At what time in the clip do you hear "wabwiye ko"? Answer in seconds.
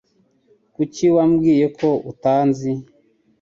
1.15-1.89